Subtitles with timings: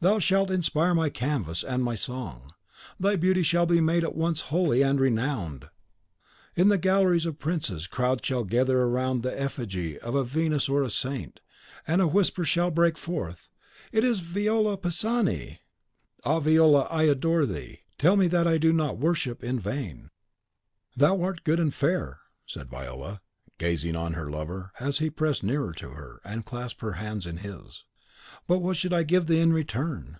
[0.00, 2.52] Thou shalt inspire my canvas and my song;
[3.00, 5.70] thy beauty shall be made at once holy and renowned.
[6.54, 10.84] In the galleries of princes, crowds shall gather round the effigy of a Venus or
[10.84, 11.40] a Saint,
[11.84, 13.48] and a whisper shall break forth,
[13.90, 15.62] 'It is Viola Pisani!'
[16.24, 16.38] Ah!
[16.38, 20.10] Viola, I adore thee; tell me that I do not worship in vain."
[20.96, 23.20] "Thou art good and fair," said Viola,
[23.58, 27.38] gazing on her lover, as he pressed nearer to her, and clasped her hand in
[27.38, 27.84] his;
[28.46, 30.18] "but what should I give thee in return?"